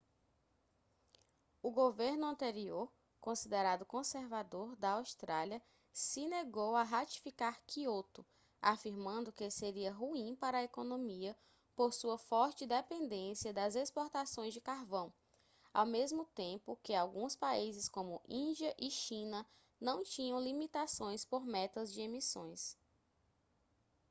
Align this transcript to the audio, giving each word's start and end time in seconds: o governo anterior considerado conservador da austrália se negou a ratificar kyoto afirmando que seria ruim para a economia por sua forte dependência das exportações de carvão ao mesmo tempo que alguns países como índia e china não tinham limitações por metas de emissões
o 1.61 1.69
governo 1.69 2.25
anterior 2.25 2.91
considerado 3.19 3.85
conservador 3.85 4.75
da 4.77 4.93
austrália 4.93 5.61
se 5.93 6.27
negou 6.27 6.75
a 6.75 6.81
ratificar 6.81 7.61
kyoto 7.67 8.25
afirmando 8.59 9.31
que 9.31 9.47
seria 9.51 9.93
ruim 9.93 10.35
para 10.35 10.57
a 10.57 10.63
economia 10.63 11.37
por 11.75 11.93
sua 11.93 12.17
forte 12.17 12.65
dependência 12.65 13.53
das 13.53 13.75
exportações 13.75 14.55
de 14.55 14.59
carvão 14.59 15.13
ao 15.71 15.85
mesmo 15.85 16.25
tempo 16.33 16.79
que 16.81 16.95
alguns 16.95 17.35
países 17.35 17.87
como 17.87 18.19
índia 18.27 18.73
e 18.79 18.89
china 18.89 19.45
não 19.79 20.03
tinham 20.03 20.39
limitações 20.41 21.23
por 21.23 21.45
metas 21.45 21.93
de 21.93 22.01
emissões 22.01 22.75